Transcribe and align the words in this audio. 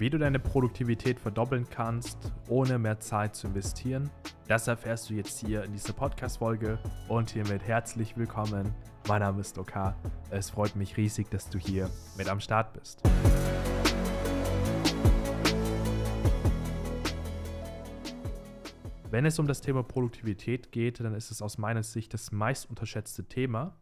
Wie 0.00 0.10
du 0.10 0.16
deine 0.16 0.38
Produktivität 0.38 1.18
verdoppeln 1.18 1.66
kannst, 1.68 2.32
ohne 2.46 2.78
mehr 2.78 3.00
Zeit 3.00 3.34
zu 3.34 3.48
investieren, 3.48 4.08
das 4.46 4.68
erfährst 4.68 5.10
du 5.10 5.14
jetzt 5.14 5.40
hier 5.40 5.64
in 5.64 5.72
dieser 5.72 5.92
Podcast-Folge 5.92 6.78
und 7.08 7.30
hiermit 7.30 7.64
herzlich 7.64 8.16
willkommen. 8.16 8.72
Mein 9.08 9.22
Name 9.22 9.40
ist 9.40 9.58
Oka. 9.58 9.96
Es 10.30 10.50
freut 10.50 10.76
mich 10.76 10.96
riesig, 10.96 11.28
dass 11.30 11.50
du 11.50 11.58
hier 11.58 11.90
mit 12.16 12.28
am 12.28 12.38
Start 12.38 12.74
bist. 12.74 13.02
Wenn 19.10 19.26
es 19.26 19.40
um 19.40 19.48
das 19.48 19.60
Thema 19.62 19.82
Produktivität 19.82 20.70
geht, 20.70 21.00
dann 21.00 21.16
ist 21.16 21.32
es 21.32 21.42
aus 21.42 21.58
meiner 21.58 21.82
Sicht 21.82 22.14
das 22.14 22.30
meist 22.30 22.70
unterschätzte 22.70 23.24
Thema, 23.24 23.74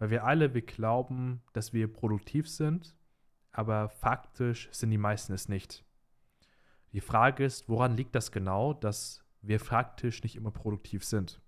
weil 0.00 0.10
wir 0.10 0.24
alle, 0.24 0.52
wir 0.52 0.62
glauben, 0.62 1.42
dass 1.52 1.72
wir 1.72 1.86
produktiv 1.86 2.48
sind 2.48 2.96
aber 3.54 3.88
faktisch 3.88 4.68
sind 4.72 4.90
die 4.90 4.98
meisten 4.98 5.32
es 5.32 5.48
nicht. 5.48 5.84
Die 6.92 7.00
Frage 7.00 7.44
ist, 7.44 7.68
woran 7.68 7.96
liegt 7.96 8.14
das 8.14 8.32
genau, 8.32 8.72
dass 8.74 9.24
wir 9.42 9.60
faktisch 9.60 10.22
nicht 10.22 10.36
immer 10.36 10.50
produktiv 10.50 11.04
sind? 11.04 11.40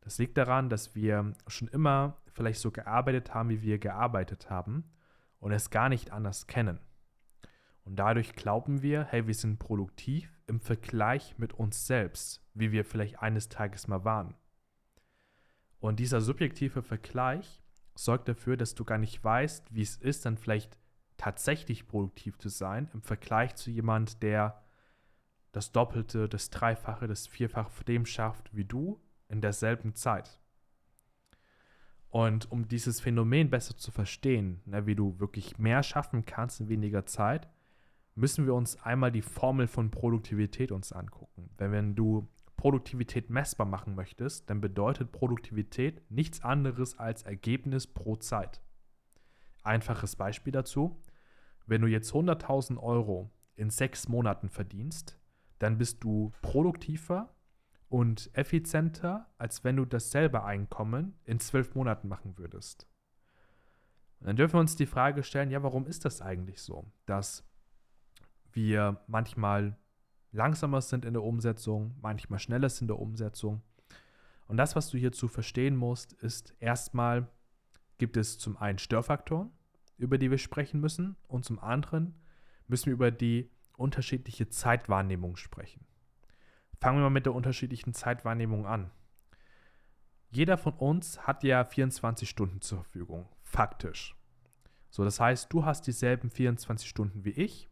Das 0.00 0.18
liegt 0.18 0.36
daran, 0.36 0.68
dass 0.68 0.94
wir 0.94 1.32
schon 1.46 1.68
immer 1.68 2.20
vielleicht 2.32 2.60
so 2.60 2.70
gearbeitet 2.70 3.34
haben, 3.34 3.50
wie 3.50 3.62
wir 3.62 3.78
gearbeitet 3.78 4.50
haben 4.50 4.84
und 5.38 5.52
es 5.52 5.70
gar 5.70 5.88
nicht 5.88 6.12
anders 6.12 6.46
kennen. 6.46 6.80
Und 7.84 7.96
dadurch 7.96 8.34
glauben 8.34 8.82
wir, 8.82 9.04
hey, 9.04 9.26
wir 9.26 9.34
sind 9.34 9.58
produktiv 9.58 10.40
im 10.46 10.60
Vergleich 10.60 11.38
mit 11.38 11.52
uns 11.52 11.86
selbst, 11.86 12.44
wie 12.54 12.72
wir 12.72 12.84
vielleicht 12.84 13.20
eines 13.20 13.48
Tages 13.48 13.88
mal 13.88 14.04
waren. 14.04 14.34
Und 15.78 15.98
dieser 15.98 16.20
subjektive 16.20 16.82
Vergleich 16.82 17.60
sorgt 17.94 18.28
dafür, 18.28 18.56
dass 18.56 18.74
du 18.74 18.84
gar 18.84 18.98
nicht 18.98 19.22
weißt, 19.22 19.74
wie 19.74 19.82
es 19.82 19.96
ist, 19.96 20.24
dann 20.24 20.36
vielleicht 20.36 20.78
tatsächlich 21.16 21.86
produktiv 21.86 22.38
zu 22.38 22.48
sein 22.48 22.88
im 22.94 23.02
Vergleich 23.02 23.54
zu 23.54 23.70
jemand, 23.70 24.22
der 24.22 24.62
das 25.52 25.72
Doppelte, 25.72 26.28
das 26.28 26.50
Dreifache, 26.50 27.06
das 27.06 27.26
Vierfache 27.26 27.70
von 27.70 27.84
dem 27.84 28.06
schafft 28.06 28.54
wie 28.54 28.64
du 28.64 29.00
in 29.28 29.40
derselben 29.40 29.94
Zeit. 29.94 30.40
Und 32.08 32.50
um 32.52 32.68
dieses 32.68 33.00
Phänomen 33.00 33.48
besser 33.48 33.76
zu 33.76 33.90
verstehen, 33.90 34.60
ne, 34.66 34.86
wie 34.86 34.94
du 34.94 35.18
wirklich 35.18 35.58
mehr 35.58 35.82
schaffen 35.82 36.26
kannst 36.26 36.60
in 36.60 36.68
weniger 36.68 37.06
Zeit, 37.06 37.48
müssen 38.14 38.44
wir 38.44 38.54
uns 38.54 38.76
einmal 38.82 39.10
die 39.10 39.22
Formel 39.22 39.66
von 39.66 39.90
Produktivität 39.90 40.72
uns 40.72 40.92
angucken. 40.92 41.48
Denn 41.58 41.72
wenn 41.72 41.94
du 41.94 42.28
Produktivität 42.56 43.30
messbar 43.30 43.66
machen 43.66 43.94
möchtest, 43.94 44.50
dann 44.50 44.60
bedeutet 44.60 45.10
Produktivität 45.10 46.02
nichts 46.10 46.42
anderes 46.42 46.98
als 46.98 47.22
Ergebnis 47.22 47.86
pro 47.86 48.16
Zeit. 48.16 48.60
Einfaches 49.62 50.16
Beispiel 50.16 50.52
dazu. 50.52 51.00
Wenn 51.66 51.82
du 51.82 51.86
jetzt 51.86 52.12
100.000 52.12 52.78
Euro 52.78 53.30
in 53.54 53.70
sechs 53.70 54.08
Monaten 54.08 54.48
verdienst, 54.48 55.18
dann 55.58 55.78
bist 55.78 56.02
du 56.02 56.32
produktiver 56.42 57.34
und 57.88 58.30
effizienter, 58.32 59.26
als 59.38 59.64
wenn 59.64 59.76
du 59.76 59.84
dasselbe 59.84 60.44
Einkommen 60.44 61.14
in 61.24 61.38
zwölf 61.38 61.74
Monaten 61.74 62.08
machen 62.08 62.38
würdest. 62.38 62.88
Und 64.18 64.28
dann 64.28 64.36
dürfen 64.36 64.54
wir 64.54 64.60
uns 64.60 64.76
die 64.76 64.86
Frage 64.86 65.22
stellen, 65.22 65.50
ja, 65.50 65.62
warum 65.62 65.86
ist 65.86 66.04
das 66.04 66.22
eigentlich 66.22 66.62
so, 66.62 66.90
dass 67.06 67.44
wir 68.52 69.00
manchmal 69.06 69.76
langsamer 70.30 70.80
sind 70.80 71.04
in 71.04 71.12
der 71.12 71.22
Umsetzung, 71.22 71.94
manchmal 72.00 72.38
schneller 72.38 72.68
sind 72.68 72.84
in 72.84 72.88
der 72.88 72.98
Umsetzung. 72.98 73.62
Und 74.46 74.56
das, 74.56 74.74
was 74.74 74.90
du 74.90 74.98
hierzu 74.98 75.28
verstehen 75.28 75.76
musst, 75.76 76.12
ist 76.14 76.54
erstmal, 76.60 77.28
gibt 77.98 78.16
es 78.16 78.38
zum 78.38 78.56
einen 78.56 78.78
Störfaktoren, 78.78 79.50
über 79.98 80.18
die 80.18 80.30
wir 80.30 80.38
sprechen 80.38 80.80
müssen. 80.80 81.16
Und 81.28 81.44
zum 81.44 81.58
anderen 81.58 82.14
müssen 82.66 82.86
wir 82.86 82.94
über 82.94 83.10
die 83.10 83.50
unterschiedliche 83.76 84.48
Zeitwahrnehmung 84.48 85.36
sprechen. 85.36 85.84
Fangen 86.80 86.98
wir 86.98 87.02
mal 87.02 87.10
mit 87.10 87.26
der 87.26 87.34
unterschiedlichen 87.34 87.94
Zeitwahrnehmung 87.94 88.66
an. 88.66 88.90
Jeder 90.30 90.56
von 90.56 90.72
uns 90.74 91.26
hat 91.26 91.44
ja 91.44 91.64
24 91.64 92.28
Stunden 92.28 92.60
zur 92.60 92.78
Verfügung, 92.78 93.28
faktisch. 93.42 94.16
So, 94.90 95.04
das 95.04 95.20
heißt, 95.20 95.52
du 95.52 95.64
hast 95.64 95.86
dieselben 95.86 96.30
24 96.30 96.88
Stunden 96.88 97.24
wie 97.24 97.30
ich 97.30 97.68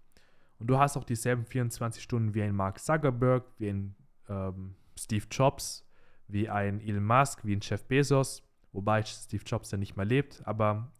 und 0.59 0.67
du 0.67 0.79
hast 0.79 0.97
auch 0.97 1.05
dieselben 1.05 1.47
24 1.47 2.03
Stunden 2.03 2.35
wie 2.35 2.43
ein 2.43 2.55
Mark 2.55 2.79
Zuckerberg, 2.79 3.45
wie 3.59 3.69
ein 3.69 3.97
ähm, 4.29 4.77
Steve 4.99 5.25
Jobs, 5.31 5.87
wie 6.29 6.49
ein 6.49 6.81
Elon 6.81 7.05
Musk, 7.05 7.45
wie 7.45 7.57
ein 7.57 7.61
Jeff 7.63 7.85
Bezos, 7.85 8.43
wobei 8.73 9.03
Steve 9.03 9.45
Jobs 9.45 9.71
ja 9.71 9.79
nicht 9.79 9.97
mehr 9.97 10.07
lebt, 10.07 10.43
aber 10.47 10.93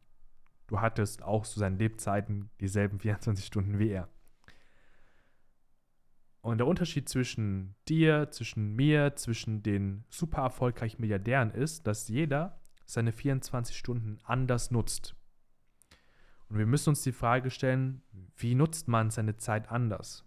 du 0.67 0.81
hattest 0.81 1.23
auch 1.23 1.47
zu 1.47 1.59
seinen 1.59 1.79
Lebzeiten 1.79 2.51
dieselben 2.61 2.99
24 3.01 3.45
Stunden 3.45 3.79
wie 3.79 3.91
er. 3.91 4.09
Und 6.43 6.59
der 6.59 6.67
Unterschied 6.67 7.09
zwischen 7.09 7.75
dir, 7.87 8.31
zwischen 8.31 8.75
mir, 8.75 9.15
zwischen 9.17 9.63
den 9.63 10.05
super 10.09 10.43
erfolgreichen 10.43 11.01
Milliardären 11.01 11.51
ist, 11.51 11.87
dass 11.87 12.09
jeder 12.09 12.61
seine 12.87 13.13
24 13.13 13.77
Stunden 13.77 14.19
anders 14.25 14.71
nutzt. 14.71 15.15
Und 16.49 16.59
wir 16.59 16.67
müssen 16.67 16.91
uns 16.91 17.03
die 17.03 17.13
Frage 17.13 17.51
stellen, 17.51 18.03
wie 18.37 18.55
nutzt 18.55 18.89
man 18.89 19.11
seine 19.11 19.37
Zeit 19.37 19.71
anders? 19.71 20.25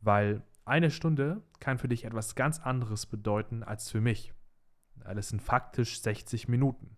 Weil 0.00 0.42
eine 0.64 0.90
Stunde 0.90 1.42
kann 1.58 1.78
für 1.78 1.88
dich 1.88 2.04
etwas 2.04 2.34
ganz 2.34 2.60
anderes 2.60 3.06
bedeuten 3.06 3.62
als 3.62 3.90
für 3.90 4.00
mich. 4.00 4.32
Das 5.12 5.28
sind 5.28 5.42
faktisch 5.42 6.00
60 6.00 6.48
Minuten. 6.48 6.96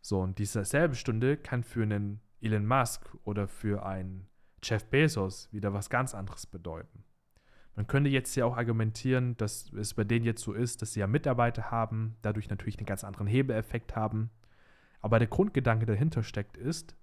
So, 0.00 0.20
und 0.20 0.38
diese 0.38 0.64
selbe 0.64 0.94
Stunde 0.94 1.36
kann 1.36 1.62
für 1.64 1.82
einen 1.82 2.20
Elon 2.40 2.66
Musk 2.66 3.16
oder 3.24 3.48
für 3.48 3.86
einen 3.86 4.26
Jeff 4.62 4.84
Bezos 4.86 5.48
wieder 5.52 5.72
was 5.72 5.88
ganz 5.88 6.14
anderes 6.14 6.46
bedeuten. 6.46 7.04
Man 7.76 7.86
könnte 7.86 8.10
jetzt 8.10 8.34
ja 8.36 8.44
auch 8.44 8.56
argumentieren, 8.56 9.36
dass 9.36 9.72
es 9.72 9.94
bei 9.94 10.04
denen 10.04 10.24
jetzt 10.24 10.42
so 10.42 10.52
ist, 10.52 10.80
dass 10.80 10.92
sie 10.92 11.00
ja 11.00 11.06
Mitarbeiter 11.06 11.70
haben, 11.70 12.16
dadurch 12.22 12.48
natürlich 12.48 12.78
einen 12.78 12.86
ganz 12.86 13.02
anderen 13.02 13.26
Hebeleffekt 13.26 13.96
haben. 13.96 14.30
Aber 15.00 15.18
der 15.18 15.28
Grundgedanke 15.28 15.86
dahinter 15.86 16.22
steckt 16.22 16.56
ist, 16.56 16.96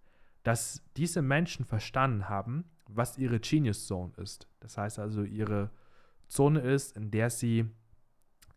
dass 0.43 0.81
diese 0.97 1.21
Menschen 1.21 1.65
verstanden 1.65 2.29
haben, 2.29 2.65
was 2.87 3.17
ihre 3.17 3.39
Genius 3.39 3.85
Zone 3.85 4.13
ist. 4.17 4.47
Das 4.59 4.77
heißt 4.77 4.99
also, 4.99 5.23
ihre 5.23 5.71
Zone 6.27 6.61
ist, 6.61 6.95
in 6.95 7.11
der 7.11 7.29
sie, 7.29 7.69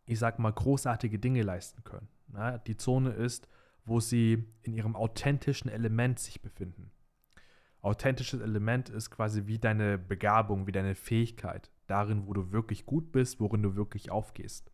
ich 0.06 0.19
sag 0.19 0.38
mal, 0.38 0.53
großartige 0.53 1.19
Dinge 1.19 1.42
leisten 1.42 1.82
können. 1.84 2.09
die 2.66 2.76
Zone 2.76 3.10
ist, 3.10 3.48
wo 3.84 4.00
sie 4.00 4.44
in 4.62 4.72
ihrem 4.72 4.97
authentischen 4.97 5.70
Element 5.70 6.19
sich 6.19 6.42
befinden. 6.42 6.91
Authentisches 7.81 8.41
Element 8.41 8.88
ist 8.88 9.10
quasi 9.10 9.47
wie 9.47 9.59
deine 9.59 9.98
Begabung, 9.98 10.66
wie 10.66 10.72
deine 10.72 10.94
Fähigkeit, 10.94 11.70
darin, 11.87 12.26
wo 12.26 12.32
du 12.32 12.50
wirklich 12.50 12.87
gut 12.87 13.12
bist, 13.12 13.41
worin 13.41 13.62
du 13.62 13.76
wirklich 13.76 14.10
aufgehst. 14.10 14.72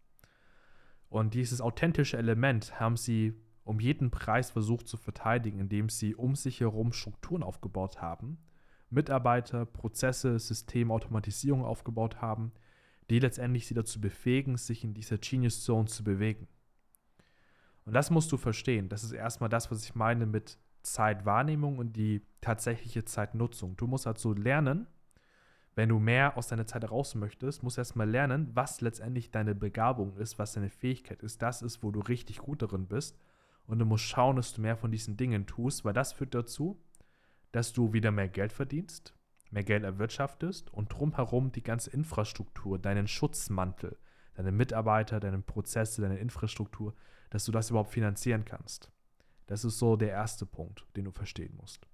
Und 1.08 1.34
dieses 1.34 1.60
authentische 1.60 2.16
Element 2.16 2.78
haben 2.78 2.96
sie 2.96 3.34
um 3.64 3.80
jeden 3.80 4.10
Preis 4.10 4.50
versucht 4.50 4.88
zu 4.88 4.96
verteidigen, 4.96 5.58
indem 5.60 5.88
sie 5.88 6.14
um 6.14 6.34
sich 6.34 6.60
herum 6.60 6.92
Strukturen 6.92 7.42
aufgebaut 7.42 8.00
haben, 8.00 8.38
Mitarbeiter, 8.90 9.66
Prozesse, 9.66 10.38
Systeme, 10.38 10.92
Automatisierung 10.92 11.64
aufgebaut 11.64 12.20
haben, 12.20 12.52
die 13.10 13.19
letztendlich 13.19 13.66
sie 13.66 13.75
dazu 13.75 14.00
befähigen, 14.00 14.56
sich 14.56 14.84
in 14.84 14.94
dieser 14.94 15.19
Genius 15.19 15.62
Zone 15.65 15.87
zu 15.87 16.04
bewegen. 16.04 16.48
Und 17.84 17.93
das 17.93 18.10
musst 18.10 18.31
du 18.31 18.37
verstehen. 18.37 18.88
Das 18.88 19.03
ist 19.03 19.12
erstmal 19.12 19.50
das, 19.50 19.71
was 19.71 19.84
ich 19.84 19.94
meine 19.94 20.26
mit 20.26 20.59
Zeitwahrnehmung 20.82 21.78
und 21.78 21.94
die 21.94 22.22
tatsächliche 22.41 23.04
Zeitnutzung. 23.04 23.76
Du 23.76 23.87
musst 23.87 24.06
also 24.06 24.32
lernen, 24.32 24.87
wenn 25.75 25.88
du 25.88 25.99
mehr 25.99 26.37
aus 26.37 26.49
deiner 26.49 26.66
Zeit 26.66 26.82
heraus 26.82 27.15
möchtest, 27.15 27.62
musst 27.62 27.76
du 27.76 27.81
erstmal 27.81 28.09
lernen, 28.09 28.50
was 28.54 28.81
letztendlich 28.81 29.31
deine 29.31 29.54
Begabung 29.54 30.16
ist, 30.16 30.38
was 30.38 30.53
deine 30.53 30.70
Fähigkeit 30.70 31.22
ist. 31.22 31.43
Das 31.43 31.62
ist, 31.62 31.82
wo 31.82 31.91
du 31.91 32.00
richtig 32.00 32.38
gut 32.38 32.62
darin 32.62 32.87
bist. 32.87 33.19
Und 33.66 33.78
du 33.78 33.84
musst 33.84 34.04
schauen, 34.04 34.37
dass 34.37 34.53
du 34.53 34.60
mehr 34.60 34.76
von 34.76 34.91
diesen 34.91 35.16
Dingen 35.16 35.47
tust, 35.47 35.84
weil 35.84 35.93
das 35.93 36.12
führt 36.12 36.34
dazu, 36.34 36.82
dass 37.53 37.72
du 37.72 37.93
wieder 37.93 38.10
mehr 38.10 38.28
Geld 38.28 38.53
verdienst, 38.53 39.15
mehr 39.50 39.65
Geld 39.65 39.84
erwirtschaftest 39.84 40.73
und 40.73 40.93
drumherum 40.93 41.52
die 41.52 41.62
ganze 41.62 41.91
Infrastruktur, 41.91 42.79
deinen 42.79 43.08
Schutzmantel, 43.08 43.97
deine 44.35 44.52
Mitarbeiter, 44.52 45.20
deine 45.20 45.41
Prozesse, 45.41 46.02
deine 46.02 46.19
Infrastruktur, 46.19 46.94
dass 47.31 47.44
du 47.44 47.52
das 47.52 47.70
überhaupt 47.70 47.93
finanzieren 47.93 48.44
kannst. 48.44 48.91
Das 49.47 49.64
ist 49.64 49.79
so 49.79 49.97
der 49.97 50.11
erste 50.11 50.47
Punkt, 50.47 50.87
den 50.97 51.05
du 51.05 51.11
verstehen 51.11 51.56
musst. 51.56 51.87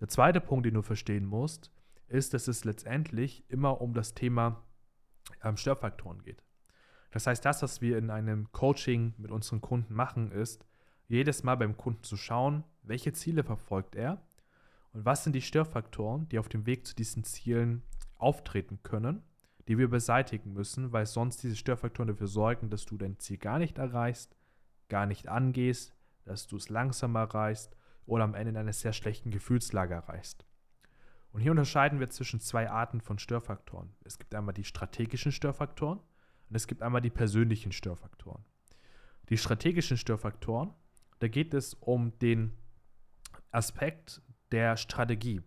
Der 0.00 0.08
zweite 0.08 0.40
Punkt, 0.40 0.66
den 0.66 0.74
du 0.74 0.82
verstehen 0.82 1.24
musst, 1.24 1.70
ist, 2.08 2.34
dass 2.34 2.48
es 2.48 2.64
letztendlich 2.64 3.48
immer 3.48 3.80
um 3.80 3.94
das 3.94 4.14
Thema 4.14 4.62
ähm, 5.42 5.56
Störfaktoren 5.56 6.22
geht. 6.22 6.42
Das 7.10 7.26
heißt, 7.26 7.44
das, 7.44 7.62
was 7.62 7.80
wir 7.80 7.98
in 7.98 8.10
einem 8.10 8.50
Coaching 8.52 9.14
mit 9.18 9.30
unseren 9.30 9.60
Kunden 9.60 9.94
machen, 9.94 10.32
ist, 10.32 10.66
jedes 11.08 11.42
Mal 11.42 11.56
beim 11.56 11.76
Kunden 11.76 12.02
zu 12.02 12.16
schauen, 12.16 12.64
welche 12.82 13.12
Ziele 13.12 13.44
verfolgt 13.44 13.94
er 13.94 14.22
und 14.92 15.04
was 15.04 15.24
sind 15.24 15.34
die 15.34 15.42
Störfaktoren, 15.42 16.28
die 16.28 16.38
auf 16.38 16.48
dem 16.48 16.66
Weg 16.66 16.86
zu 16.86 16.94
diesen 16.94 17.24
Zielen 17.24 17.82
auftreten 18.16 18.80
können 18.82 19.22
die 19.68 19.78
wir 19.78 19.88
beseitigen 19.88 20.52
müssen, 20.52 20.92
weil 20.92 21.06
sonst 21.06 21.42
diese 21.42 21.56
Störfaktoren 21.56 22.08
dafür 22.08 22.26
sorgen, 22.26 22.70
dass 22.70 22.84
du 22.84 22.96
dein 22.96 23.18
Ziel 23.18 23.38
gar 23.38 23.58
nicht 23.58 23.78
erreichst, 23.78 24.36
gar 24.88 25.06
nicht 25.06 25.28
angehst, 25.28 25.94
dass 26.24 26.46
du 26.46 26.56
es 26.56 26.68
langsam 26.68 27.14
erreichst 27.14 27.76
oder 28.06 28.24
am 28.24 28.34
Ende 28.34 28.50
in 28.50 28.56
einer 28.56 28.72
sehr 28.72 28.92
schlechten 28.92 29.30
Gefühlslage 29.30 29.94
erreichst. 29.94 30.44
Und 31.32 31.40
hier 31.40 31.52
unterscheiden 31.52 32.00
wir 32.00 32.10
zwischen 32.10 32.40
zwei 32.40 32.68
Arten 32.68 33.00
von 33.00 33.18
Störfaktoren. 33.18 33.94
Es 34.04 34.18
gibt 34.18 34.34
einmal 34.34 34.52
die 34.52 34.64
strategischen 34.64 35.32
Störfaktoren 35.32 35.98
und 35.98 36.56
es 36.56 36.66
gibt 36.66 36.82
einmal 36.82 37.00
die 37.00 37.10
persönlichen 37.10 37.72
Störfaktoren. 37.72 38.44
Die 39.28 39.38
strategischen 39.38 39.96
Störfaktoren, 39.96 40.74
da 41.20 41.28
geht 41.28 41.54
es 41.54 41.74
um 41.74 42.18
den 42.18 42.52
Aspekt 43.50 44.20
der 44.52 44.76
Strategie. 44.76 45.42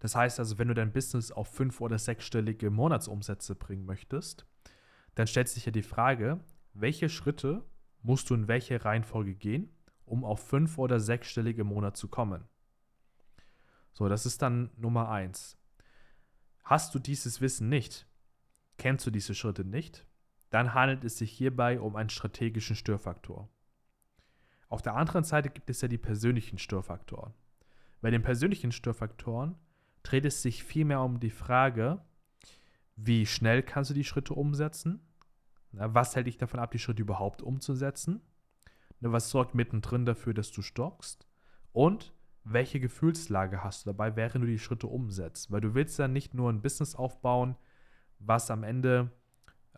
Das 0.00 0.14
heißt 0.14 0.38
also, 0.38 0.58
wenn 0.58 0.68
du 0.68 0.74
dein 0.74 0.92
Business 0.92 1.32
auf 1.32 1.48
fünf- 1.48 1.80
oder 1.80 1.98
sechsstellige 1.98 2.70
Monatsumsätze 2.70 3.54
bringen 3.54 3.86
möchtest, 3.86 4.46
dann 5.14 5.26
stellt 5.26 5.48
sich 5.48 5.64
ja 5.64 5.72
die 5.72 5.82
Frage, 5.82 6.40
welche 6.74 7.08
Schritte 7.08 7.64
musst 8.02 8.28
du 8.28 8.34
in 8.34 8.48
welche 8.48 8.84
Reihenfolge 8.84 9.34
gehen, 9.34 9.74
um 10.04 10.24
auf 10.24 10.46
fünf- 10.46 10.76
oder 10.76 11.00
sechsstellige 11.00 11.62
im 11.62 11.68
Monat 11.68 11.96
zu 11.96 12.08
kommen. 12.08 12.44
So, 13.92 14.08
das 14.08 14.26
ist 14.26 14.42
dann 14.42 14.70
Nummer 14.76 15.08
eins. 15.08 15.56
Hast 16.64 16.94
du 16.94 16.98
dieses 16.98 17.40
Wissen 17.40 17.68
nicht, 17.68 18.06
kennst 18.76 19.06
du 19.06 19.10
diese 19.10 19.34
Schritte 19.34 19.64
nicht, 19.64 20.06
dann 20.50 20.74
handelt 20.74 21.04
es 21.04 21.18
sich 21.18 21.30
hierbei 21.32 21.80
um 21.80 21.96
einen 21.96 22.10
strategischen 22.10 22.76
Störfaktor. 22.76 23.48
Auf 24.68 24.82
der 24.82 24.96
anderen 24.96 25.24
Seite 25.24 25.50
gibt 25.50 25.70
es 25.70 25.80
ja 25.80 25.88
die 25.88 25.98
persönlichen 25.98 26.58
Störfaktoren. 26.58 27.32
Bei 28.04 28.10
den 28.10 28.20
persönlichen 28.20 28.70
Störfaktoren 28.70 29.54
dreht 30.02 30.26
es 30.26 30.42
sich 30.42 30.62
vielmehr 30.62 31.00
um 31.00 31.20
die 31.20 31.30
Frage, 31.30 32.04
wie 32.96 33.24
schnell 33.24 33.62
kannst 33.62 33.88
du 33.88 33.94
die 33.94 34.04
Schritte 34.04 34.34
umsetzen? 34.34 35.00
was 35.72 36.14
hält 36.14 36.26
dich 36.26 36.36
davon 36.36 36.60
ab, 36.60 36.70
die 36.70 36.78
Schritte 36.78 37.00
überhaupt 37.00 37.40
umzusetzen? 37.40 38.20
was 39.00 39.30
sorgt 39.30 39.54
mittendrin 39.54 40.04
dafür, 40.04 40.34
dass 40.34 40.52
du 40.52 40.60
stockst? 40.60 41.26
Und 41.72 42.12
welche 42.44 42.78
Gefühlslage 42.78 43.64
hast 43.64 43.86
du 43.86 43.90
dabei, 43.92 44.16
während 44.16 44.44
du 44.44 44.48
die 44.48 44.58
Schritte 44.58 44.86
umsetzt? 44.86 45.50
Weil 45.50 45.62
du 45.62 45.72
willst 45.74 45.98
ja 45.98 46.06
nicht 46.06 46.34
nur 46.34 46.52
ein 46.52 46.60
Business 46.60 46.94
aufbauen, 46.94 47.56
was 48.18 48.50
am 48.50 48.64
Ende 48.64 49.12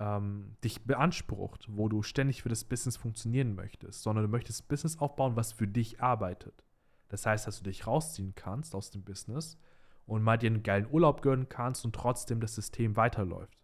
ähm, 0.01 0.57
dich 0.65 0.85
beansprucht, 0.85 1.69
wo 1.71 1.89
du 1.89 2.03
ständig 2.03 2.43
für 2.43 2.49
das 2.49 2.65
Business 2.65 2.97
funktionieren 2.97 3.55
möchtest, 3.55 4.03
sondern 4.03 4.25
du 4.25 4.29
möchtest 4.33 4.65
ein 4.65 4.69
Business 4.69 4.99
aufbauen, 4.99 5.37
was 5.37 5.53
für 5.53 5.69
dich 5.69 6.03
arbeitet. 6.03 6.66
Das 7.09 7.27
heißt, 7.27 7.47
dass 7.47 7.59
du 7.59 7.65
dich 7.65 7.87
rausziehen 7.87 8.35
kannst 8.35 8.75
aus 8.75 8.91
dem 8.91 9.03
Business 9.03 9.59
und 10.07 10.23
mal 10.23 10.39
dir 10.39 10.49
einen 10.49 10.63
geilen 10.63 10.89
Urlaub 10.91 11.23
gönnen 11.23 11.49
kannst 11.49 11.85
und 11.85 11.95
trotzdem 11.95 12.41
das 12.41 12.55
System 12.55 12.97
weiterläuft. 12.97 13.59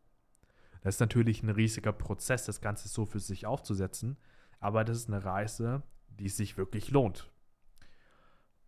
Das 0.82 0.96
ist 0.96 1.00
natürlich 1.00 1.42
ein 1.42 1.50
riesiger 1.50 1.92
Prozess, 1.92 2.44
das 2.44 2.60
Ganze 2.60 2.88
so 2.88 3.06
für 3.06 3.20
sich 3.20 3.46
aufzusetzen, 3.46 4.16
aber 4.58 4.84
das 4.84 4.98
ist 4.98 5.08
eine 5.08 5.24
Reise, 5.24 5.82
die 6.08 6.28
sich 6.28 6.56
wirklich 6.56 6.90
lohnt. 6.90 7.30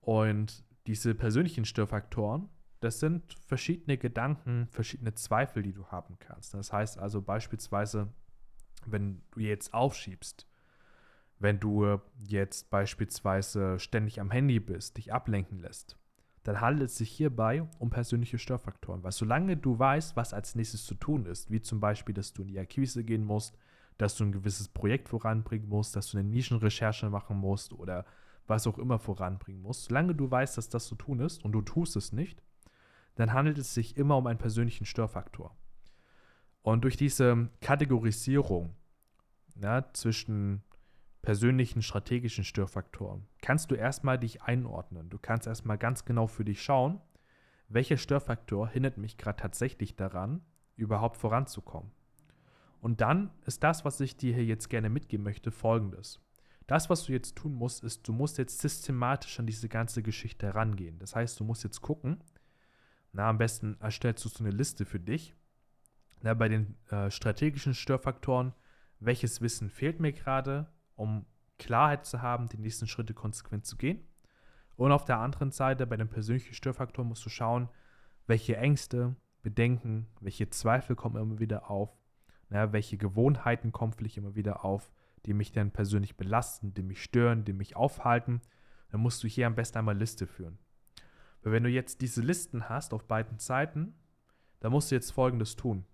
Und 0.00 0.64
diese 0.86 1.14
persönlichen 1.14 1.64
Störfaktoren, 1.64 2.48
das 2.80 3.00
sind 3.00 3.32
verschiedene 3.46 3.96
Gedanken, 3.96 4.68
verschiedene 4.70 5.14
Zweifel, 5.14 5.62
die 5.62 5.72
du 5.72 5.86
haben 5.86 6.18
kannst. 6.18 6.54
Das 6.54 6.72
heißt 6.72 6.98
also 6.98 7.22
beispielsweise, 7.22 8.12
wenn 8.86 9.22
du 9.30 9.40
jetzt 9.40 9.72
aufschiebst, 9.72 10.46
wenn 11.38 11.60
du 11.60 12.00
jetzt 12.26 12.70
beispielsweise 12.70 13.78
ständig 13.78 14.20
am 14.20 14.30
Handy 14.30 14.60
bist, 14.60 14.96
dich 14.96 15.12
ablenken 15.12 15.58
lässt, 15.58 15.98
dann 16.44 16.60
handelt 16.60 16.90
es 16.90 16.96
sich 16.96 17.10
hierbei 17.10 17.66
um 17.78 17.90
persönliche 17.90 18.38
Störfaktoren. 18.38 19.02
Weil 19.02 19.12
solange 19.12 19.56
du 19.56 19.78
weißt, 19.78 20.14
was 20.16 20.34
als 20.34 20.54
nächstes 20.54 20.84
zu 20.84 20.94
tun 20.94 21.26
ist, 21.26 21.50
wie 21.50 21.60
zum 21.60 21.80
Beispiel, 21.80 22.14
dass 22.14 22.32
du 22.32 22.42
in 22.42 22.48
die 22.48 22.58
Akquise 22.58 23.02
gehen 23.02 23.24
musst, 23.24 23.58
dass 23.98 24.16
du 24.16 24.24
ein 24.24 24.32
gewisses 24.32 24.68
Projekt 24.68 25.08
voranbringen 25.08 25.68
musst, 25.68 25.96
dass 25.96 26.10
du 26.10 26.18
eine 26.18 26.28
Nischenrecherche 26.28 27.08
machen 27.08 27.38
musst 27.38 27.72
oder 27.72 28.04
was 28.46 28.66
auch 28.66 28.78
immer 28.78 28.98
voranbringen 28.98 29.62
musst, 29.62 29.84
solange 29.84 30.14
du 30.14 30.30
weißt, 30.30 30.58
dass 30.58 30.68
das 30.68 30.86
zu 30.86 30.96
tun 30.96 31.20
ist 31.20 31.42
und 31.44 31.52
du 31.52 31.62
tust 31.62 31.96
es 31.96 32.12
nicht, 32.12 32.42
dann 33.14 33.32
handelt 33.32 33.58
es 33.58 33.72
sich 33.72 33.96
immer 33.96 34.18
um 34.18 34.26
einen 34.26 34.38
persönlichen 34.38 34.84
Störfaktor. 34.84 35.56
Und 36.62 36.84
durch 36.84 36.96
diese 36.96 37.48
Kategorisierung 37.60 38.74
ja, 39.60 39.84
zwischen 39.92 40.62
persönlichen 41.24 41.80
strategischen 41.80 42.44
Störfaktoren 42.44 43.26
kannst 43.40 43.70
du 43.70 43.74
erstmal 43.74 44.18
dich 44.18 44.42
einordnen. 44.42 45.08
Du 45.08 45.18
kannst 45.18 45.46
erstmal 45.46 45.78
ganz 45.78 46.04
genau 46.04 46.26
für 46.26 46.44
dich 46.44 46.62
schauen, 46.62 47.00
welcher 47.68 47.96
Störfaktor 47.96 48.68
hindert 48.68 48.98
mich 48.98 49.16
gerade 49.16 49.38
tatsächlich 49.38 49.96
daran, 49.96 50.42
überhaupt 50.76 51.16
voranzukommen. 51.16 51.90
Und 52.82 53.00
dann 53.00 53.30
ist 53.46 53.62
das, 53.62 53.86
was 53.86 54.00
ich 54.00 54.18
dir 54.18 54.34
hier 54.34 54.44
jetzt 54.44 54.68
gerne 54.68 54.90
mitgeben 54.90 55.24
möchte, 55.24 55.50
folgendes. 55.50 56.20
Das, 56.66 56.90
was 56.90 57.04
du 57.04 57.12
jetzt 57.12 57.36
tun 57.36 57.54
musst, 57.54 57.82
ist, 57.82 58.06
du 58.06 58.12
musst 58.12 58.36
jetzt 58.36 58.60
systematisch 58.60 59.40
an 59.40 59.46
diese 59.46 59.70
ganze 59.70 60.02
Geschichte 60.02 60.46
herangehen. 60.46 60.98
Das 60.98 61.16
heißt, 61.16 61.40
du 61.40 61.44
musst 61.44 61.64
jetzt 61.64 61.80
gucken, 61.80 62.22
na, 63.12 63.30
am 63.30 63.38
besten 63.38 63.78
erstellst 63.80 64.24
du 64.26 64.28
so 64.28 64.44
eine 64.44 64.50
Liste 64.50 64.84
für 64.84 65.00
dich, 65.00 65.34
na, 66.20 66.34
bei 66.34 66.50
den 66.50 66.76
äh, 66.90 67.10
strategischen 67.10 67.72
Störfaktoren, 67.72 68.52
welches 69.00 69.40
Wissen 69.40 69.70
fehlt 69.70 70.00
mir 70.00 70.12
gerade, 70.12 70.66
um 70.96 71.26
Klarheit 71.58 72.06
zu 72.06 72.22
haben, 72.22 72.48
die 72.48 72.58
nächsten 72.58 72.86
Schritte 72.86 73.14
konsequent 73.14 73.66
zu 73.66 73.76
gehen. 73.76 74.06
Und 74.76 74.92
auf 74.92 75.04
der 75.04 75.18
anderen 75.18 75.52
Seite, 75.52 75.86
bei 75.86 75.96
den 75.96 76.08
persönlichen 76.08 76.54
Störfaktoren, 76.54 77.08
musst 77.08 77.24
du 77.24 77.30
schauen, 77.30 77.68
welche 78.26 78.56
Ängste, 78.56 79.14
Bedenken, 79.42 80.06
welche 80.20 80.48
Zweifel 80.48 80.96
kommen 80.96 81.20
immer 81.20 81.38
wieder 81.38 81.70
auf, 81.70 81.96
na, 82.48 82.72
welche 82.72 82.96
Gewohnheiten 82.96 83.72
kommen 83.72 83.92
vielleicht 83.92 84.16
immer 84.16 84.34
wieder 84.34 84.64
auf, 84.64 84.90
die 85.26 85.34
mich 85.34 85.52
dann 85.52 85.70
persönlich 85.70 86.16
belasten, 86.16 86.74
die 86.74 86.82
mich 86.82 87.02
stören, 87.02 87.44
die 87.44 87.52
mich 87.52 87.76
aufhalten. 87.76 88.40
Dann 88.90 89.00
musst 89.00 89.22
du 89.22 89.28
hier 89.28 89.46
am 89.46 89.54
besten 89.54 89.78
einmal 89.78 89.96
Liste 89.96 90.26
führen. 90.26 90.58
Weil 91.42 91.52
wenn 91.52 91.62
du 91.62 91.70
jetzt 91.70 92.00
diese 92.00 92.22
Listen 92.22 92.68
hast 92.68 92.94
auf 92.94 93.06
beiden 93.06 93.38
Seiten, 93.38 93.94
dann 94.60 94.72
musst 94.72 94.90
du 94.90 94.94
jetzt 94.94 95.12
Folgendes 95.12 95.56
tun. 95.56 95.84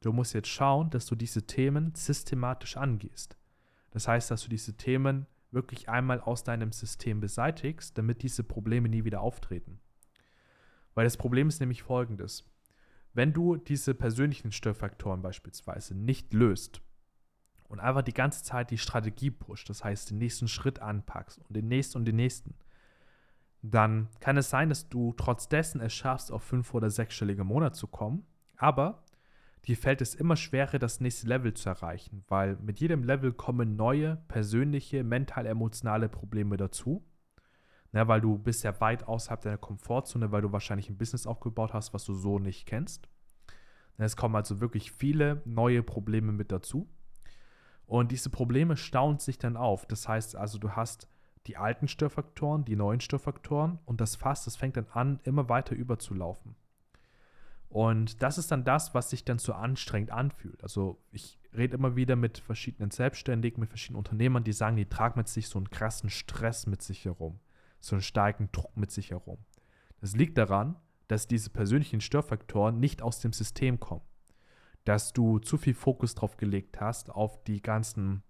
Du 0.00 0.12
musst 0.12 0.34
jetzt 0.34 0.48
schauen, 0.48 0.90
dass 0.90 1.06
du 1.06 1.14
diese 1.14 1.46
Themen 1.46 1.94
systematisch 1.94 2.76
angehst. 2.76 3.36
Das 3.90 4.08
heißt, 4.08 4.30
dass 4.30 4.42
du 4.42 4.48
diese 4.48 4.76
Themen 4.76 5.26
wirklich 5.50 5.88
einmal 5.88 6.20
aus 6.20 6.44
deinem 6.44 6.72
System 6.72 7.20
beseitigst, 7.20 7.98
damit 7.98 8.22
diese 8.22 8.44
Probleme 8.44 8.88
nie 8.88 9.04
wieder 9.04 9.20
auftreten. 9.20 9.80
Weil 10.94 11.04
das 11.04 11.16
Problem 11.16 11.48
ist 11.48 11.60
nämlich 11.60 11.82
folgendes. 11.82 12.44
Wenn 13.12 13.32
du 13.32 13.56
diese 13.56 13.94
persönlichen 13.94 14.52
Störfaktoren 14.52 15.22
beispielsweise 15.22 15.96
nicht 15.96 16.32
löst 16.32 16.80
und 17.68 17.80
einfach 17.80 18.02
die 18.02 18.14
ganze 18.14 18.44
Zeit 18.44 18.70
die 18.70 18.78
Strategie 18.78 19.30
pusht, 19.30 19.68
das 19.68 19.82
heißt 19.82 20.10
den 20.10 20.18
nächsten 20.18 20.46
Schritt 20.46 20.78
anpackst 20.80 21.38
und 21.38 21.56
den 21.56 21.66
nächsten 21.66 21.98
und 21.98 22.04
den 22.04 22.16
nächsten, 22.16 22.54
dann 23.62 24.08
kann 24.20 24.36
es 24.36 24.50
sein, 24.50 24.68
dass 24.68 24.88
du 24.88 25.12
trotz 25.16 25.48
dessen 25.48 25.80
es 25.80 25.92
schaffst, 25.92 26.32
auf 26.32 26.42
fünf- 26.42 26.72
oder 26.72 26.88
sechsstellige 26.88 27.44
Monat 27.44 27.74
zu 27.74 27.88
kommen, 27.88 28.24
aber 28.56 29.02
dir 29.66 29.76
fällt 29.76 30.00
es 30.00 30.14
immer 30.14 30.36
schwerer, 30.36 30.78
das 30.78 31.00
nächste 31.00 31.26
Level 31.26 31.54
zu 31.54 31.68
erreichen, 31.68 32.24
weil 32.28 32.56
mit 32.56 32.80
jedem 32.80 33.04
Level 33.04 33.32
kommen 33.32 33.76
neue, 33.76 34.16
persönliche, 34.28 35.04
mental-emotionale 35.04 36.08
Probleme 36.08 36.56
dazu. 36.56 37.04
Ja, 37.92 38.06
weil 38.06 38.20
du 38.20 38.38
bist 38.38 38.62
ja 38.62 38.80
weit 38.80 39.08
außerhalb 39.08 39.40
deiner 39.40 39.58
Komfortzone, 39.58 40.30
weil 40.30 40.42
du 40.42 40.52
wahrscheinlich 40.52 40.88
ein 40.88 40.96
Business 40.96 41.26
aufgebaut 41.26 41.72
hast, 41.72 41.92
was 41.92 42.04
du 42.04 42.14
so 42.14 42.38
nicht 42.38 42.66
kennst. 42.66 43.08
Es 43.98 44.16
kommen 44.16 44.36
also 44.36 44.60
wirklich 44.60 44.92
viele 44.92 45.42
neue 45.44 45.82
Probleme 45.82 46.32
mit 46.32 46.52
dazu. 46.52 46.88
Und 47.86 48.12
diese 48.12 48.30
Probleme 48.30 48.76
staunen 48.76 49.18
sich 49.18 49.38
dann 49.38 49.56
auf. 49.56 49.84
Das 49.86 50.08
heißt 50.08 50.36
also, 50.36 50.58
du 50.58 50.70
hast 50.70 51.08
die 51.46 51.56
alten 51.56 51.88
Störfaktoren, 51.88 52.64
die 52.64 52.76
neuen 52.76 53.00
Störfaktoren 53.00 53.78
und 53.84 54.00
das 54.00 54.16
Fass, 54.16 54.44
das 54.44 54.56
fängt 54.56 54.76
dann 54.76 54.86
an, 54.92 55.20
immer 55.24 55.48
weiter 55.48 55.74
überzulaufen. 55.74 56.54
Und 57.70 58.20
das 58.20 58.36
ist 58.36 58.50
dann 58.50 58.64
das, 58.64 58.94
was 58.94 59.10
sich 59.10 59.24
dann 59.24 59.38
so 59.38 59.52
anstrengend 59.52 60.10
anfühlt. 60.10 60.60
Also 60.62 61.00
ich 61.12 61.38
rede 61.56 61.76
immer 61.76 61.94
wieder 61.94 62.16
mit 62.16 62.38
verschiedenen 62.38 62.90
Selbstständigen, 62.90 63.60
mit 63.60 63.68
verschiedenen 63.68 63.98
Unternehmern, 63.98 64.42
die 64.42 64.52
sagen, 64.52 64.76
die 64.76 64.86
tragen 64.86 65.20
mit 65.20 65.28
sich 65.28 65.46
so 65.46 65.56
einen 65.58 65.70
krassen 65.70 66.10
Stress 66.10 66.66
mit 66.66 66.82
sich 66.82 67.04
herum, 67.04 67.38
so 67.78 67.94
einen 67.94 68.02
starken 68.02 68.50
Druck 68.50 68.76
mit 68.76 68.90
sich 68.90 69.12
herum. 69.12 69.38
Das 70.00 70.16
liegt 70.16 70.36
daran, 70.36 70.76
dass 71.06 71.28
diese 71.28 71.50
persönlichen 71.50 72.00
Störfaktoren 72.00 72.80
nicht 72.80 73.02
aus 73.02 73.20
dem 73.20 73.32
System 73.32 73.78
kommen. 73.78 74.02
Dass 74.84 75.12
du 75.12 75.38
zu 75.38 75.56
viel 75.56 75.74
Fokus 75.74 76.16
drauf 76.16 76.36
gelegt 76.38 76.80
hast 76.80 77.08
auf 77.10 77.44
die 77.44 77.62
ganzen 77.62 78.24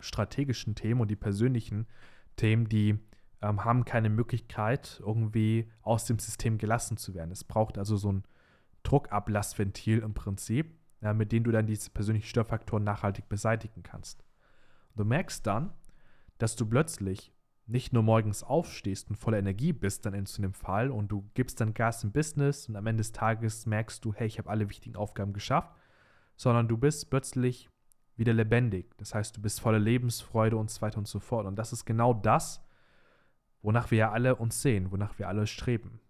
strategischen 0.00 0.74
Themen 0.74 1.00
und 1.00 1.12
die 1.12 1.16
persönlichen 1.16 1.86
Themen, 2.34 2.68
die 2.68 2.98
ähm, 3.40 3.64
haben 3.64 3.84
keine 3.84 4.10
Möglichkeit, 4.10 5.00
irgendwie 5.04 5.70
aus 5.82 6.06
dem 6.06 6.18
System 6.18 6.58
gelassen 6.58 6.96
zu 6.96 7.14
werden. 7.14 7.30
Es 7.30 7.44
braucht 7.44 7.78
also 7.78 7.96
so 7.96 8.10
ein 8.10 8.24
Druckablassventil 8.84 9.98
im 9.98 10.14
Prinzip, 10.14 10.78
ja, 11.00 11.12
mit 11.12 11.32
dem 11.32 11.42
du 11.44 11.50
dann 11.50 11.66
diese 11.66 11.90
persönlichen 11.90 12.28
Störfaktoren 12.28 12.84
nachhaltig 12.84 13.28
beseitigen 13.28 13.82
kannst. 13.82 14.24
Du 14.94 15.04
merkst 15.04 15.46
dann, 15.46 15.72
dass 16.38 16.54
du 16.56 16.66
plötzlich 16.66 17.32
nicht 17.66 17.92
nur 17.92 18.02
morgens 18.02 18.42
aufstehst 18.42 19.08
und 19.08 19.16
voller 19.16 19.38
Energie 19.38 19.72
bist, 19.72 20.04
dann 20.04 20.14
in 20.14 20.26
so 20.26 20.42
einem 20.42 20.52
Fall 20.52 20.90
und 20.90 21.08
du 21.08 21.28
gibst 21.34 21.60
dann 21.60 21.74
Gas 21.74 22.04
im 22.04 22.12
Business 22.12 22.68
und 22.68 22.76
am 22.76 22.86
Ende 22.86 23.00
des 23.00 23.12
Tages 23.12 23.66
merkst 23.66 24.04
du, 24.04 24.12
hey, 24.12 24.26
ich 24.26 24.38
habe 24.38 24.50
alle 24.50 24.68
wichtigen 24.68 24.96
Aufgaben 24.96 25.32
geschafft, 25.32 25.74
sondern 26.36 26.68
du 26.68 26.76
bist 26.76 27.10
plötzlich 27.10 27.70
wieder 28.16 28.32
lebendig. 28.32 28.94
Das 28.98 29.14
heißt, 29.14 29.36
du 29.36 29.42
bist 29.42 29.60
voller 29.60 29.78
Lebensfreude 29.78 30.56
und 30.56 30.70
so 30.70 30.82
weiter 30.82 30.98
und 30.98 31.08
so 31.08 31.20
fort. 31.20 31.46
Und 31.46 31.56
das 31.56 31.72
ist 31.72 31.84
genau 31.84 32.12
das, 32.12 32.62
wonach 33.62 33.90
wir 33.90 33.98
ja 33.98 34.12
alle 34.12 34.36
uns 34.36 34.60
sehen, 34.62 34.92
wonach 34.92 35.18
wir 35.18 35.28
alle 35.28 35.46
streben. 35.46 36.00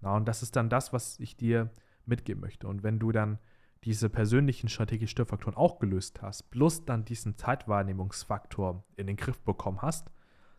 Na, 0.00 0.16
und 0.16 0.26
das 0.26 0.42
ist 0.42 0.56
dann 0.56 0.68
das, 0.68 0.92
was 0.92 1.18
ich 1.20 1.36
dir 1.36 1.70
mitgeben 2.06 2.40
möchte. 2.40 2.66
Und 2.68 2.82
wenn 2.82 2.98
du 2.98 3.12
dann 3.12 3.38
diese 3.84 4.08
persönlichen 4.08 4.68
strategischen 4.68 5.12
Störfaktoren 5.12 5.56
auch 5.56 5.78
gelöst 5.78 6.22
hast, 6.22 6.50
plus 6.50 6.84
dann 6.84 7.04
diesen 7.04 7.36
Zeitwahrnehmungsfaktor 7.36 8.84
in 8.96 9.06
den 9.06 9.16
Griff 9.16 9.40
bekommen 9.40 9.82
hast, 9.82 10.10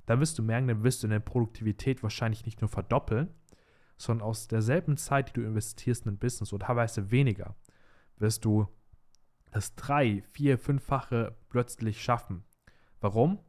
dann 0.06 0.20
wirst 0.20 0.38
du 0.38 0.44
merken, 0.44 0.68
dann 0.68 0.84
wirst 0.84 1.04
du 1.04 1.08
deine 1.08 1.22
Produktivität 1.22 2.04
wahrscheinlich 2.04 2.46
nicht 2.46 2.62
nur 2.62 2.68
verdoppeln, 2.68 3.30
sondern 3.98 4.28
aus 4.28 4.48
derselben 4.48 4.98
Zeit, 4.98 5.30
die 5.30 5.34
du 5.34 5.42
investierst 5.42 6.06
in 6.06 6.14
ein 6.14 6.18
Business 6.18 6.52
oder 6.52 6.68
teilweise 6.68 7.12
weniger, 7.12 7.56
wirst 8.18 8.44
du 8.44 8.68
das 9.52 9.76
drei, 9.76 10.24
vier, 10.32 10.58
fünffache 10.58 11.36
plötzlich 11.50 12.02
schaffen. 12.02 12.44
Warum? 13.00 13.40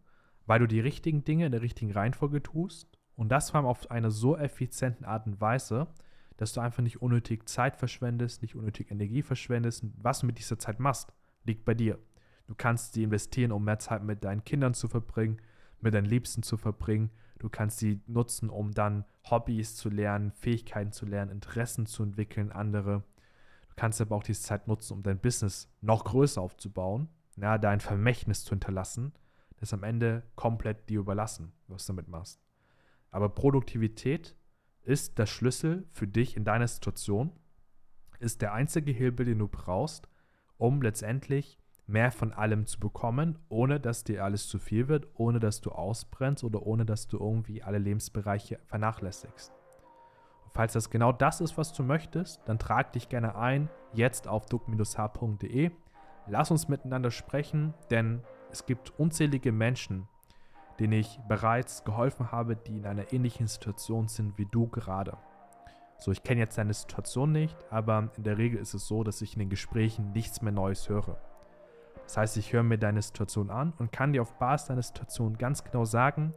Weil 0.47 0.61
du 0.61 0.69
die 0.69 0.81
richtigen 0.81 1.25
Dinge 1.25 1.47
in 1.47 1.53
der 1.53 1.63
richtigen 1.63 1.93
Reihenfolge 1.93 2.43
tust 2.43 2.99
und 3.17 3.31
das 3.31 3.51
vor 3.51 3.59
allem 3.59 3.67
auf 3.67 3.91
eine 3.91 4.11
so 4.11 4.37
effizienten 4.37 5.07
Art 5.07 5.27
und 5.27 5.41
Weise, 5.41 5.89
dass 6.37 6.53
du 6.53 6.61
einfach 6.61 6.83
nicht 6.83 7.01
unnötig 7.01 7.49
Zeit 7.49 7.77
verschwendest, 7.77 8.43
nicht 8.43 8.57
unnötig 8.57 8.91
Energie 8.91 9.23
verschwendest. 9.23 9.85
Was 9.97 10.21
du 10.21 10.27
mit 10.27 10.39
dieser 10.39 10.59
Zeit 10.59 10.81
machst, 10.81 11.13
liegt 11.45 11.65
bei 11.65 11.75
dir. 11.75 11.99
Du 12.47 12.55
kannst 12.55 12.95
sie 12.95 13.05
investieren, 13.05 13.53
um 13.53 13.65
mehr 13.65 13.79
Zeit 13.79 14.03
mit 14.03 14.25
deinen 14.25 14.45
Kindern 14.45 14.75
zu 14.75 14.89
verbringen, 14.89 15.41
mit 15.81 15.95
deinen 15.95 16.07
Liebsten 16.07 16.43
zu 16.43 16.57
verbringen. 16.57 17.11
Du 17.39 17.49
kannst 17.49 17.79
sie 17.79 18.01
nutzen, 18.07 18.51
um 18.51 18.73
dann 18.73 19.05
Hobbys 19.31 19.77
zu 19.77 19.89
lernen, 19.89 20.33
Fähigkeiten 20.33 20.93
zu 20.93 21.07
lernen, 21.07 21.31
Interessen 21.31 21.87
zu 21.87 22.03
entwickeln, 22.03 22.53
andere. 22.53 23.03
Du 23.69 23.75
kannst 23.77 24.01
aber 24.01 24.17
auch 24.17 24.23
diese 24.23 24.43
Zeit 24.43 24.69
nutzen, 24.69 24.95
um 24.95 25.03
dein 25.03 25.19
Business 25.19 25.69
noch 25.81 26.05
größer 26.05 26.41
aufzubauen, 26.41 27.09
ja, 27.37 27.59
dein 27.59 27.81
Vermächtnis 27.81 28.45
zu 28.45 28.51
hinterlassen, 28.51 29.13
das 29.59 29.73
am 29.73 29.83
Ende 29.83 30.23
komplett 30.37 30.89
dir 30.89 31.01
überlassen, 31.01 31.53
was 31.69 31.87
du 31.87 31.93
damit 31.93 32.09
machst. 32.09 32.41
Aber 33.11 33.29
Produktivität 33.29 34.37
ist 34.85 35.19
der 35.19 35.27
Schlüssel 35.27 35.87
für 35.93 36.07
dich 36.07 36.37
in 36.37 36.45
deiner 36.45 36.69
Situation, 36.69 37.33
ist 38.21 38.43
der 38.43 38.53
einzige 38.53 38.93
Hebel, 38.93 39.27
den 39.27 39.39
du 39.39 39.49
brauchst, 39.49 40.09
um 40.57 40.83
letztendlich 40.83 41.59
mehr 41.87 42.11
von 42.11 42.33
allem 42.33 42.67
zu 42.67 42.81
bekommen, 42.81 43.39
ohne 43.49 43.81
dass 43.81 44.05
dir 44.05 44.25
alles 44.25 44.49
zu 44.49 44.59
viel 44.59 44.89
wird, 44.89 45.09
ohne 45.15 45.41
dass 45.41 45.61
du 45.61 45.71
ausbrennst 45.71 46.45
oder 46.45 46.63
ohne 46.63 46.87
dass 46.87 47.09
du 47.09 47.19
irgendwie 47.19 47.63
alle 47.63 47.79
Lebensbereiche 47.79 48.59
vernachlässigst. 48.65 49.53
Und 50.45 50.53
falls 50.55 50.73
das 50.73 50.91
genau 50.91 51.13
das 51.13 51.41
ist, 51.41 51.59
was 51.59 51.73
du 51.73 51.83
möchtest, 51.83 52.41
dann 52.47 52.59
trag 52.59 52.93
dich 52.93 53.09
gerne 53.09 53.37
ein, 53.37 53.69
jetzt 53.93 54.29
auf 54.29 54.47
duck-h.de. 54.47 55.71
Lass 56.27 56.51
uns 56.51 56.69
miteinander 56.69 57.11
sprechen, 57.11 57.75
denn 57.91 58.23
es 58.51 58.65
gibt 58.65 58.99
unzählige 58.99 59.53
Menschen, 59.53 60.09
denen 60.79 60.95
ich 60.95 61.21
bereits 61.29 61.85
geholfen 61.85 62.33
habe, 62.33 62.57
die 62.57 62.79
in 62.79 62.87
einer 62.87 63.13
ähnlichen 63.13 63.47
Situation 63.47 64.09
sind 64.09 64.39
wie 64.39 64.47
du 64.47 64.69
gerade. 64.69 65.17
So, 65.99 66.11
ich 66.11 66.23
kenne 66.23 66.41
jetzt 66.41 66.59
deine 66.59 66.75
Situation 66.75 67.33
nicht, 67.33 67.57
aber 67.71 68.11
in 68.17 68.25
der 68.25 68.37
Regel 68.37 68.61
ist 68.61 68.75
es 68.75 68.87
so, 68.87 69.05
dass 69.05 69.23
ich 69.23 69.35
in 69.35 69.39
den 69.39 69.51
Gesprächen 69.51 70.13
nichts 70.13 70.43
mehr 70.43 70.53
Neues 70.53 70.89
höre. 70.89 71.17
Das 72.03 72.17
heißt, 72.17 72.37
ich 72.37 72.53
höre 72.53 72.63
mir 72.63 72.79
deine 72.79 73.01
Situation 73.01 73.51
an 73.51 73.73
und 73.79 73.93
kann 73.93 74.13
dir 74.13 74.23
auf 74.23 74.35
Basis 74.39 74.69
deiner 74.69 74.83
Situation 74.83 75.39
ganz 75.39 75.65
genau 75.65 75.85
sagen, 75.85 76.35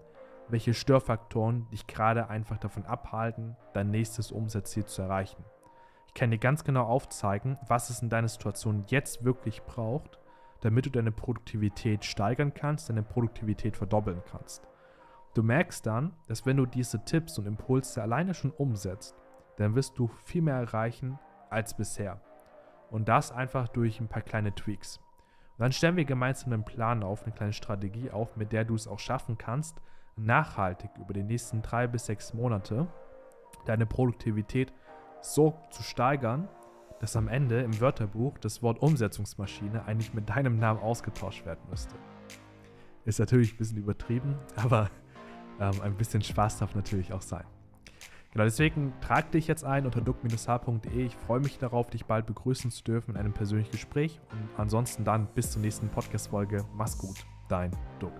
welche 0.48 0.74
Störfaktoren 0.74 1.67
dich 1.72 1.88
gerade 1.88 2.29
einfach 2.29 2.58
davon 2.58 2.86
abhalten, 2.86 3.58
dein 3.74 3.89
nächstes 3.91 4.32
Umsatzziel 4.32 4.86
zu 4.86 5.01
erreichen. 5.01 5.44
Ich 6.08 6.13
kann 6.13 6.32
dir 6.32 6.38
ganz 6.38 6.63
genau 6.63 6.86
aufzeigen, 6.86 7.58
was 7.67 7.89
es 7.89 8.01
in 8.01 8.10
deiner 8.10 8.29
Situation 8.29 8.86
jetzt 8.88 9.25
wirklich 9.25 9.63
braucht 9.63 10.20
damit 10.62 10.86
du 10.86 10.90
deine 10.90 11.12
Produktivität 11.12 12.06
steigern 12.06 12.54
kannst, 12.54 12.90
deine 12.90 13.04
Produktivität 13.04 13.78
verdoppeln 13.78 14.22
kannst. 14.30 14.68
Du 15.34 15.44
merkst 15.44 15.86
dann, 15.86 16.14
dass 16.28 16.46
wenn 16.46 16.58
du 16.58 16.66
diese 16.66 17.04
Tipps 17.04 17.38
und 17.38 17.46
Impulse 17.46 18.02
alleine 18.02 18.34
schon 18.34 18.52
umsetzt, 18.52 19.16
dann 19.58 19.76
wirst 19.76 19.98
du 19.98 20.08
viel 20.26 20.42
mehr 20.42 20.56
erreichen 20.56 21.20
als 21.50 21.76
bisher. 21.76 22.22
Und 22.90 23.08
das 23.08 23.32
einfach 23.32 23.68
durch 23.68 24.00
ein 24.00 24.08
paar 24.08 24.22
kleine 24.22 24.54
Tweaks. 24.56 24.98
Und 25.58 25.64
dann 25.64 25.72
stellen 25.72 25.98
wir 25.98 26.06
gemeinsam 26.06 26.54
einen 26.54 26.66
Plan 26.66 27.04
auf, 27.04 27.24
eine 27.24 27.34
kleine 27.34 27.54
Strategie 27.54 28.12
auf, 28.12 28.36
mit 28.36 28.52
der 28.52 28.66
du 28.66 28.76
es 28.76 28.88
auch 28.88 29.00
schaffen 29.00 29.38
kannst, 29.38 29.82
nachhaltig 30.16 30.90
über 31.00 31.14
die 31.14 31.24
nächsten 31.24 31.62
drei 31.62 31.88
bis 31.88 32.06
sechs 32.06 32.34
Monate 32.34 32.88
deine 33.66 33.86
Produktivität 33.86 34.74
so 35.22 35.58
zu 35.70 35.84
steigern, 35.84 36.48
dass 37.00 37.16
am 37.16 37.27
Ende 37.27 37.62
im 37.62 37.80
Wörterbuch 37.80 38.38
das 38.39 38.62
Wort 38.63 38.82
Umsetzungsmaschine 38.82 39.86
eigentlich 39.86 40.13
mit 40.13 40.30
deinem 40.30 40.58
Namen 40.60 40.80
ausgetauscht 40.80 41.46
werden 41.46 41.62
müsste. 41.70 41.96
Ist 43.06 43.20
natürlich 43.20 43.54
ein 43.54 43.58
bisschen 43.58 43.77
übertrieben, 43.77 44.36
aber 44.56 44.89
ähm, 45.60 45.82
ein 45.82 45.96
bisschen 45.96 46.22
Spaß 46.22 46.60
darf 46.60 46.75
natürlich 46.75 47.13
auch 47.13 47.22
sein. 47.22 47.46
Genau, 48.32 48.44
deswegen 48.44 48.94
trag 49.01 49.32
dich 49.32 49.48
jetzt 49.48 49.63
ein 49.63 49.86
unter 49.86 50.01
duck-h.de. 50.01 51.06
Ich 51.06 51.16
freue 51.16 51.39
mich 51.39 51.58
darauf, 51.58 51.89
dich 51.89 52.06
bald 52.06 52.25
begrüßen 52.25 52.70
zu 52.70 52.84
dürfen 52.84 53.12
in 53.12 53.18
einem 53.18 53.34
persönlichen 53.34 53.72
Gespräch. 53.72 54.20
Und 54.32 54.60
ansonsten 54.60 55.04
dann 55.04 55.27
bis 55.34 55.51
zur 55.51 55.62
nächsten 55.62 55.89
Podcast-Folge. 55.89 56.63
Mach's 56.75 56.98
gut, 56.98 57.25
dein 57.48 57.72
Duck. 58.00 58.13